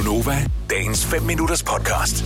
[0.00, 2.24] Gunova, dagens 5 minutters podcast.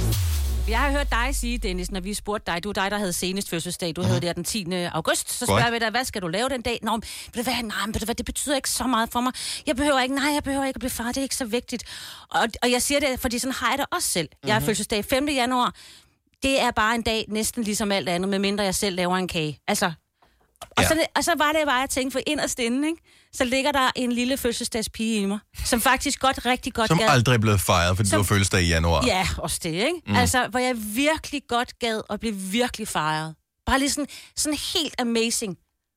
[0.69, 3.12] Jeg har hørt dig sige, Dennis, når vi spurgte dig, du er dig, der havde
[3.12, 4.72] senest fødselsdag, du havde det den 10.
[4.72, 6.79] august, så spørger vi dig, hvad skal du lave den dag?
[6.82, 7.02] Nå, men
[7.34, 9.32] ved du hvad, nej, men ved du hvad, det betyder ikke så meget for mig.
[9.66, 11.84] Jeg behøver ikke, nej, jeg behøver ikke at blive far, det er ikke så vigtigt.
[12.30, 14.29] Og, og jeg siger det, fordi sådan har jeg det også selv.
[14.46, 15.29] Jeg har fødselsdag 5.
[15.29, 15.75] januar,
[16.43, 19.59] det er bare en dag næsten ligesom alt andet, medmindre jeg selv laver en kage.
[19.68, 19.93] Altså,
[20.61, 20.89] og, Ja.
[20.89, 23.02] så, og så var det bare, jeg tænkte, for inderst inde, ikke?
[23.32, 27.09] så ligger der en lille fødselsdagspige i mig, som faktisk godt, rigtig godt Som gad.
[27.09, 29.06] aldrig er blevet fejret, fordi Som- du fødselsdag i januar.
[29.06, 30.01] Ja, også det, ikke?
[30.06, 30.16] Mm.
[30.16, 33.34] Altså, hvor jeg virkelig godt gad at blive virkelig fejret.
[33.66, 34.06] Bare lige sådan,
[34.37, 35.56] sådan helt amazing.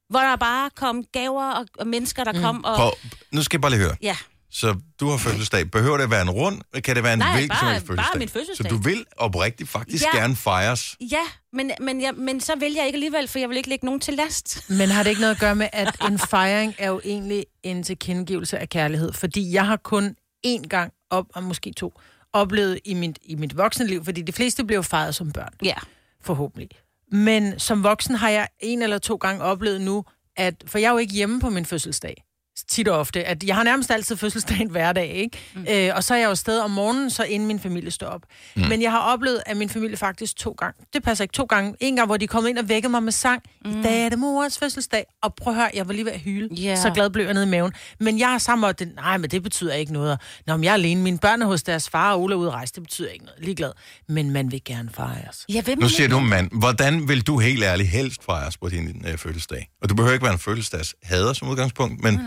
[0.10, 2.42] Hvor der bare kom gaver og, og mennesker, der mm.
[2.42, 2.76] kom og...
[2.76, 2.92] Prøv,
[3.32, 3.96] nu skal jeg bare lige høre.
[4.02, 4.18] Ja,
[4.52, 5.72] Så du har fødselsdag.
[5.72, 6.62] Behøver det at være en rund?
[6.84, 8.20] Kan det være en Nej, hvilken bare- som helst bare fødselsdag?
[8.20, 8.72] min fødselsdag.
[8.72, 10.18] Så du vil oprigtigt faktisk Ja.
[10.20, 10.96] gerne fejres?
[11.12, 11.18] ja
[11.54, 14.00] men, men, jeg, men så vil jeg ikke alligevel, for jeg vil ikke lægge nogen
[14.00, 14.66] til last.
[14.80, 17.84] Men har det ikke noget at gøre med, at en fejring er jo egentlig en
[17.84, 19.14] tilkendegivelse af kærlighed?
[19.14, 20.16] Fordi jeg har kun
[20.48, 21.94] én gang, op, og måske to,
[22.34, 25.76] oplevet i mit, i mit voksenliv, fordi de fleste blev fejret som børn, Ja.
[26.22, 26.70] forhåbentlig.
[27.12, 30.06] Men som voksen har jeg en eller to gange oplevet nu,
[30.38, 32.24] at, for jeg er jo ikke hjemme på min fødselsdag,
[32.70, 35.38] tit og ofte, at jeg har nærmest altid fødselsdagen hver dag, ikke?
[35.56, 35.66] Mm.
[35.70, 38.22] Øh, og så er jeg jo afsted om morgenen, så inden min familie står op.
[38.56, 38.62] Mm.
[38.70, 41.76] Men jeg har oplevet, at min familie faktisk to gange, det passer ikke to gange,
[41.80, 43.80] en gang, hvor de kom ind og vækkede mig med sang, mm.
[43.80, 46.20] i dag er det mors fødselsdag, og prøv at høre, jeg var lige ved at
[46.20, 46.76] hyle, Ja.
[46.76, 47.72] så glad blev jeg nede i maven.
[48.00, 50.20] Men jeg har sammen det, nej, men det betyder ikke noget.
[50.48, 52.48] Nå, men jeg er alene, mine børn er hos deres far, og Ole er ude
[52.48, 53.72] at rejse, det betyder ikke noget, ligeglad.
[54.10, 55.46] Men man vil gerne fejres.
[55.50, 56.50] Jeg vil Nu siger du mand.
[56.60, 59.70] Hvordan vil du helt ærligt helst fejres på din øh, fødselsdag?
[59.82, 62.22] Og du behøver ikke være en fødselsdagshader som udgangspunkt, men, mm.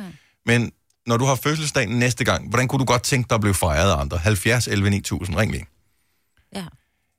[0.51, 0.73] Men
[1.07, 3.91] når du har fødselsdag næste gang, hvordan kunne du godt tænke dig at blive fejret
[3.93, 4.19] af andre?
[4.19, 5.67] 70, 11, 9000, ring lige.
[6.55, 6.65] Ja.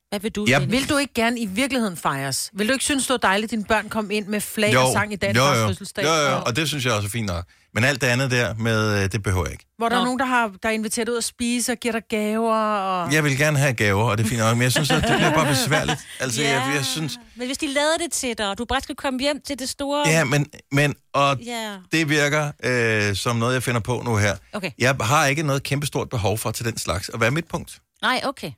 [0.10, 0.72] Hvad vil du, Ja, Dennis?
[0.80, 2.50] Vil du ikke gerne i virkeligheden fejres?
[2.54, 4.92] Vil du ikke synes, det var dejligt, at dine børn kom ind med flag og
[4.94, 6.04] sang i dag jo, jo, fødselsdag?
[6.04, 7.46] jo, jo, og det synes jeg også er fint nok.
[7.74, 9.66] Men alt det andet der med, øh, det behøver jeg ikke.
[9.78, 10.06] Hvor der er Nå.
[10.06, 12.56] nogen, der har der er inviteret ud at spise og giver dig gaver.
[12.56, 13.14] Og...
[13.14, 15.16] Jeg vil gerne have gaver, og det er fint nok, men jeg synes, at det
[15.18, 16.00] bliver bare besværligt.
[16.20, 17.20] Altså, jeg, jeg synes...
[17.36, 19.70] Men hvis de lavede det til dig, og du bare skal komme hjem til det
[19.70, 20.10] store...
[20.10, 21.76] Ja, men, men og Ja.
[21.92, 24.36] det virker øh, som noget, jeg finder på nu her.
[24.54, 24.72] Okay.
[24.80, 27.80] Jeg har ikke noget kæmpestort behov for til den slags at være midtpunkt.
[28.02, 28.52] Nej, okay.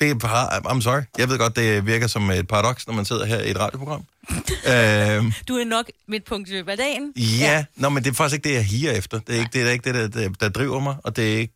[0.00, 1.00] Det er bare, I'm sorry.
[1.18, 4.04] Jeg ved godt, det virker som et paradoks, når man sidder her i et radioprogram.
[4.72, 7.12] øhm, Du er nok midtpunkt i løbet af dagen.
[7.16, 7.22] ja,
[7.52, 7.64] ja.
[7.76, 9.18] Nå, men det er faktisk ikke det, jeg higer efter.
[9.18, 11.38] Det er ikke det, er ikke det der, der, der driver mig, og det er
[11.38, 11.54] ikke...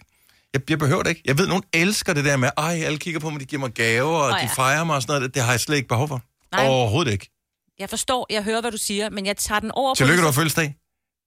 [0.55, 1.23] Jeg, jeg behøver det ikke.
[1.25, 3.71] Jeg ved, nogen elsker det der med, ej, alle kigger på mig, de giver mig
[3.71, 4.47] gaver, og de ja.
[4.47, 5.35] fejrer mig og sådan noget.
[5.35, 6.23] Det har jeg slet ikke behov for.
[6.57, 6.67] Nej.
[6.67, 7.31] Overhovedet ikke.
[7.79, 10.27] Jeg forstår, jeg hører, hvad du siger, men jeg tager den over Tillykke, du på...
[10.27, 10.77] har fødselsdag.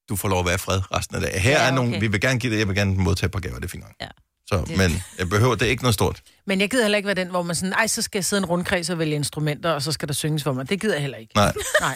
[0.09, 1.39] Du får lov at være fred resten af dagen.
[1.39, 1.99] Her Ja, er nogle, okay.
[1.99, 3.83] vi vil gerne give det, jeg vil gerne modtage et par gaver, det er fint
[3.83, 3.93] nok.
[4.01, 4.07] Ja.
[4.47, 6.21] Så, Det- men jeg behøver, det er ikke noget stort.
[6.47, 8.39] Men jeg gider heller ikke være den, hvor man sådan, ej, så skal jeg sidde
[8.39, 10.69] en rundkreds og vælge instrumenter, og så skal der synges for mig.
[10.69, 11.31] Det gider jeg heller ikke.
[11.35, 11.53] Nej.
[11.81, 11.95] Nej.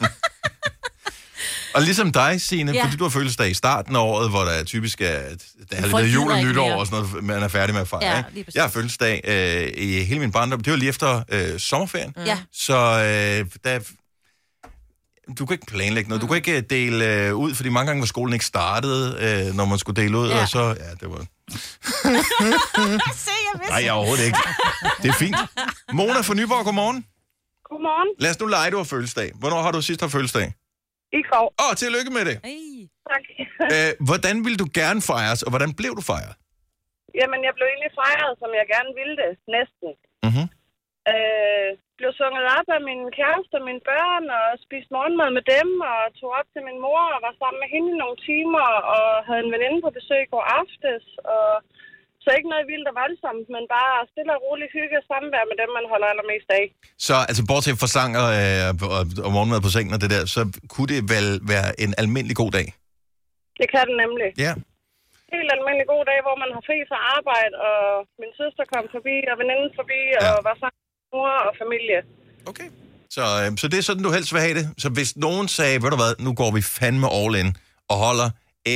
[1.74, 2.84] Og ligesom dig, Signe, ja.
[2.84, 5.06] Fordi du har fødselsdag i starten af året, hvor der er typisk er,
[5.70, 8.16] der er lidt jul og nytår og sådan noget, man er færdig med at fejre.
[8.16, 8.22] Ja,
[8.54, 10.60] jeg har fødselsdag øh, i hele min barndom.
[10.60, 12.14] Det var lige efter øh, sommerferien.
[12.26, 12.38] Ja.
[12.52, 13.78] Så øh, der,
[15.38, 16.22] du kan ikke planlægge noget.
[16.22, 19.54] Du kan ikke øh, dele øh, ud, fordi mange gange var skolen ikke startet, øh,
[19.54, 20.28] når man skulle dele ud.
[20.28, 20.42] Ja.
[20.42, 21.24] Og så, ja, det var...
[23.26, 23.72] Se, jeg vidste.
[23.74, 24.40] Nej, overhovedet ikke.
[25.02, 25.40] Det er fint.
[25.98, 27.00] Mona fra Nyborg, godmorgen.
[27.68, 28.10] Godmorgen.
[28.22, 29.28] Lad os nu lege, du har fødselsdag.
[29.40, 30.48] Hvornår har du sidst haft fødselsdag?
[31.20, 31.46] I går.
[31.62, 32.36] Åh, oh, tillykke med det.
[32.48, 32.76] Hey.
[33.12, 33.24] Tak.
[33.74, 36.34] Øh, hvordan vil du gerne fejres, og hvordan blev du fejret?
[37.20, 39.32] Jamen, jeg blev egentlig fejret, som jeg gerne ville det.
[39.56, 39.90] Næsten.
[40.28, 40.46] Mhm.
[41.12, 45.68] Øh, blev sunget op af min kæreste og mine børn, og spiste morgenmad med dem,
[45.92, 48.66] og tog op til min mor og var sammen med hende i nogle timer,
[48.96, 51.04] og havde en veninde på besøg går aftes,
[51.36, 51.50] og
[52.24, 55.56] så ikke noget vildt og voldsomt, men bare stille og roligt hygge og samvær med
[55.62, 56.64] dem, man holder allermest af.
[57.06, 60.22] Så altså, bortset fra sang og, øh, og, og morgenmad på sengen og det der,
[60.36, 60.42] så
[60.72, 62.66] kunne det vel være en almindelig god dag?
[63.60, 64.28] Det kan den nemlig.
[64.46, 64.52] Ja.
[65.34, 67.78] Helt almindelig god dag, hvor man har fri fra arbejde, og
[68.22, 70.20] min søster kom forbi, og veninden forbi, Ja.
[70.32, 71.98] og var sammen med mor og familie.
[72.50, 72.68] Okay.
[73.16, 74.66] Så, øh, så det er sådan, du helst vil have det.
[74.82, 77.50] Så hvis nogen sagde, ved du hvad, nu går vi fandme all in
[77.92, 78.28] og holder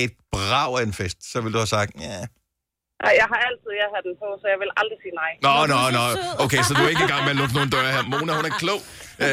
[0.02, 2.18] et brav af en fest, så ville du have sagt, ja.
[3.06, 5.32] Ej, jeg har altid jeg har den på, så jeg vil aldrig sige nej.
[5.46, 6.04] Nå, nå, nå.
[6.44, 8.02] Okay, så du er ikke i gang med at lukke nogle døre her.
[8.12, 8.80] Mona, hun er klog.
[9.24, 9.26] Øh,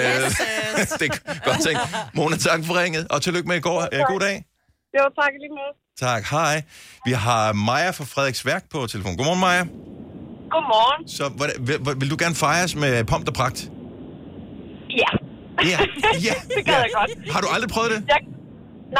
[0.99, 1.81] det er godt tænkt.
[2.17, 3.79] Mona, tak for ringet, og tillykke med i går.
[3.93, 4.35] Øh, god dag.
[4.97, 5.73] Jo, tak lige måde.
[6.05, 6.55] Tak, hej.
[7.07, 9.17] Vi har Maja fra Frederiksværk på telefon.
[9.17, 9.63] Godmorgen, Maja.
[10.53, 11.01] Godmorgen.
[11.17, 13.59] Så hvordan, vil, vil du gerne fejres med pomp og pragt?
[15.03, 15.11] Ja.
[15.71, 15.79] Ja,
[16.27, 16.33] ja.
[16.55, 16.79] Det gad ja.
[16.79, 17.31] jeg godt.
[17.33, 17.99] Har du aldrig prøvet det?
[18.07, 18.19] Jeg,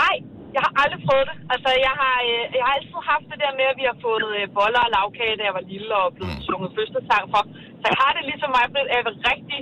[0.02, 0.16] nej,
[0.56, 1.36] jeg har aldrig prøvet det.
[1.54, 4.28] Altså, jeg har, øh, jeg har altid haft det der med, at vi har fået
[4.38, 6.46] øh, boller og lavkage, da jeg var lille og blevet mm.
[6.48, 7.42] sunget fødselsdag for.
[7.82, 9.60] Så jeg har det ligesom mig, at jeg vil rigtig,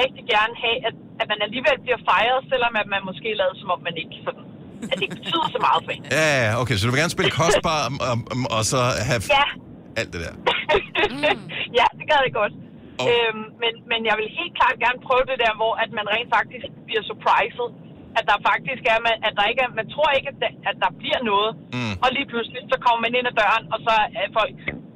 [0.00, 3.68] rigtig gerne have, at, at man alligevel bliver fejret, selvom at man måske lader som
[3.74, 4.44] om man ikke sådan,
[4.90, 6.02] at det ikke betyder så meget for en.
[6.18, 9.20] Ja, ja, okay, så du vil gerne spille kostbar og, og, og så have...
[9.38, 9.46] Ja,
[10.00, 10.34] alt det der.
[11.78, 12.54] ja, det gad jeg godt.
[13.00, 16.06] Og- Øhm, men, men jeg vil helt klart gerne prøve det der, hvor at man
[16.14, 17.68] rent faktisk bliver surpriset.
[18.18, 20.76] At der faktisk er, man, at der ikke er, man tror ikke, at der, at
[20.84, 21.50] der bliver noget.
[21.76, 21.94] Mm.
[22.04, 24.54] Og lige pludselig, så kommer man ind ad døren, og så er folk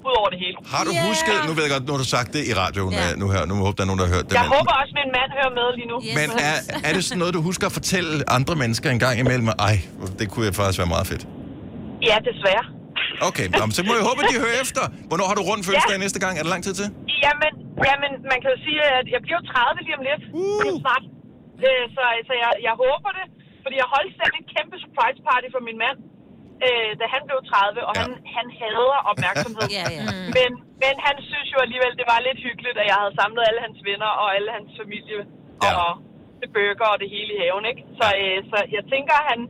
[0.09, 0.57] ud over det hele.
[0.75, 1.03] Har du Ja.
[1.09, 3.05] husket, nu ved jeg godt, nu har du sagt det i radioen Ja.
[3.05, 3.11] ja.
[3.23, 4.35] nu her, nu håber jeg, der er nogen, der har hørt det.
[4.41, 5.97] Jeg men, håber også, at min mand hører med lige nu.
[6.07, 6.15] Yes.
[6.19, 6.57] men er,
[6.89, 9.49] er det sådan noget, du husker at fortælle andre mennesker en gang imellem?
[9.69, 9.75] Ej,
[10.21, 11.23] det kunne faktisk være meget fedt.
[12.11, 12.65] Ja, desværre.
[13.29, 14.83] Okay, nå, men så må jeg håbe, at de hører efter.
[15.11, 16.33] Hvornår har du rundt fødselsdag næste gang?
[16.39, 16.87] Er der lang tid til?
[17.25, 17.53] Jamen,
[17.89, 20.23] jamen, man kan jo sige, at jeg bliver jo 30 lige om lidt.
[20.41, 20.61] Uh.
[20.67, 21.05] Lige snart.
[21.67, 23.27] Øh, så så jeg, jeg håber det.
[23.65, 25.99] Fordi jeg holdt selv en kæmpe surprise party for min mand,
[26.67, 28.01] øh, da han blev 30, og Ja.
[28.03, 29.67] han, han hader opmærksomhed.
[29.79, 30.05] Ja, ja.
[30.39, 30.51] Men,
[30.83, 33.79] men han synes jo alligevel, det var lidt hyggeligt, at jeg havde samlet alle hans
[33.89, 35.19] venner og alle hans familie
[35.67, 35.71] Ja.
[35.83, 35.91] og
[36.41, 37.83] det burger og det hele i haven, ikke?
[37.99, 39.41] Så, øh, så jeg tænker, han,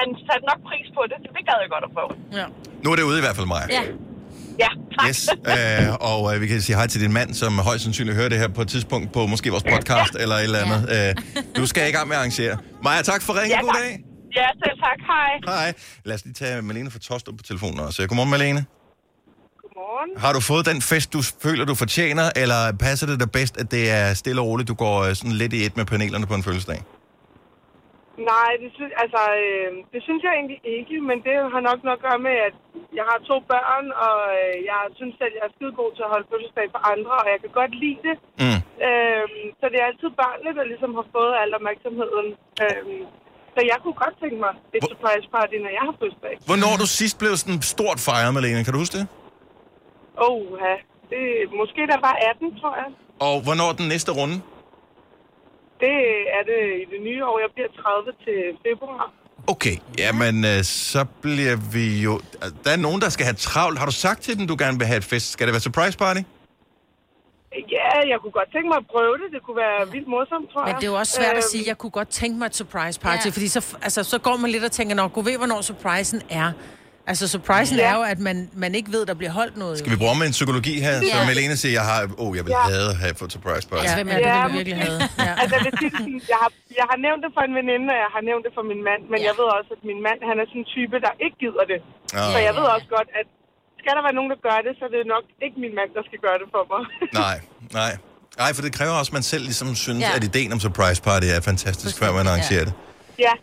[0.00, 2.12] han satte nok pris på det, så det gad jeg godt at prøve.
[2.40, 2.46] Ja.
[2.82, 3.66] Nu er det ude i hvert fald, Maja.
[3.78, 3.82] Ja.
[4.58, 5.08] Ja, tak.
[5.08, 8.28] Yes, øh, og øh, vi kan sige hej til din mand, som højst sandsynligt hører
[8.28, 10.80] det her på et tidspunkt på måske vores podcast eller et eller andet.
[10.94, 11.14] Øh,
[11.56, 12.56] du skal i gang med at arrangere.
[12.84, 13.50] Maja, tak for ringen.
[13.58, 13.92] Ja, God dag.
[14.36, 14.98] Ja, selv tak.
[15.12, 15.30] Hej.
[15.54, 15.72] Hej.
[16.04, 18.06] Lad os lige tage Malene fra Tostrup på telefonen også.
[18.06, 18.64] Godmorgen, Malene.
[19.62, 20.10] Godmorgen.
[20.24, 23.70] Har du fået den fest, du føler, du fortjener, eller passer det dig bedst, at
[23.70, 26.34] det er stille og roligt, du går øh, sådan lidt i et med panelerne på
[26.34, 26.80] en fødselsdag?
[28.32, 31.98] Nej, det, sy- altså, øh, det synes jeg egentlig ikke, men det har nok noget
[31.98, 32.54] at gøre med, at
[32.98, 36.12] jeg har to børn, og øh, jeg synes selv, jeg er skide god til at
[36.14, 38.16] holde fødselsdag for andre, og jeg kan godt lide det.
[38.42, 38.60] Mm.
[38.86, 39.26] Øh,
[39.60, 42.28] så det er altid børnene, der ligesom har fået al opmærksomheden.
[42.64, 42.82] Øh,
[43.54, 46.34] så jeg kunne godt tænke mig et Hvor- surprise party, når jeg har fødselsdag.
[46.50, 48.64] Hvornår du sidst blev sådan stort fejret, Malene?
[48.64, 49.06] Kan du huske det?
[50.26, 50.74] Åh, oh, ja.
[51.12, 51.22] Det,
[51.60, 52.88] måske der var 18, tror jeg.
[53.26, 54.36] Og hvornår den næste runde?
[55.84, 55.96] Det
[56.36, 57.36] er det i det nye år.
[57.44, 59.04] Jeg bliver 30 til februar.
[59.48, 62.20] Okay, jamen øh, så bliver vi jo...
[62.64, 63.78] Der er nogen, der skal have travlt.
[63.78, 65.30] Har du sagt til dem, du gerne vil have et fest?
[65.32, 66.20] Skal det være surprise party?
[67.76, 69.28] Ja, jeg kunne godt tænke mig at prøve det.
[69.34, 70.76] Det kunne være vildt morsomt, tror Men jeg.
[70.80, 73.00] det er jo også svært at Øhm, sige, jeg kunne godt tænke mig et surprise
[73.00, 73.30] party, Ja.
[73.30, 76.52] fordi så, altså, så går man lidt og tænker, nok, ved, hvornår surprisen er.
[77.10, 77.86] Altså, surprisen Ja.
[77.90, 79.74] er jo, at man, man ikke ved, der bliver holdt noget.
[79.82, 80.94] Skal vi bruge med en psykologi her?
[80.96, 81.00] Ja.
[81.14, 81.26] Så Ja.
[81.30, 81.98] Malene siger, jeg har...
[82.04, 82.64] Åh, oh, jeg vil Ja.
[82.72, 83.84] have have fået surprise party.
[83.88, 84.98] Ja, Hvem er det Ja, vi virkelig have.
[85.26, 85.32] Ja.
[85.42, 86.50] Altså, jeg, vil sige, jeg, har,
[86.80, 89.02] jeg har nævnt det for en veninde, og jeg har nævnt det for min mand,
[89.12, 89.24] men Ja.
[89.28, 91.78] jeg ved også, at min mand, han er sådan en type, der ikke gider det.
[92.16, 92.24] Ja.
[92.34, 93.26] Så jeg ved også godt, at
[93.82, 96.02] skal der være nogen, der gør det, så er det nok ikke min mand, der
[96.08, 96.82] skal gøre det for mig.
[97.24, 97.36] Nej,
[97.80, 97.92] nej.
[98.42, 100.10] Nej, for det kræver også, at man selv ligesom synes, Ja.
[100.10, 100.16] ja.
[100.18, 102.68] at ideen om surprise party er fantastisk, før man arrangerer Ja.
[102.68, 102.74] det.
[103.26, 103.34] ja,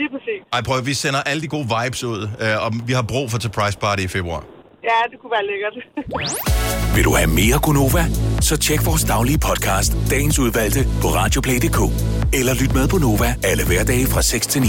[0.00, 0.40] lige præcis.
[0.52, 3.38] Ej, prøv, vi sender alle de gode vibes ud, øh, og vi har brug for
[3.46, 4.42] surprise party i februar.
[4.90, 5.74] Ja, det kunne være lækkert.
[6.96, 8.04] Vil du have mere Gunova?
[8.40, 11.80] Så tjek vores daglige podcast, dagens udvalgte, på radioplay.dk.
[12.38, 14.68] Eller lyt med på Nova alle hverdage fra 6 til 9.